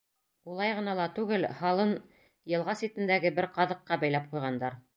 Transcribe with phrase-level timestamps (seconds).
[0.51, 1.93] Улай ғына ла түгел, һалын
[2.55, 4.83] йылға ситендәге бер ҡаҙыҡҡа бәйләп ҡуйғандар.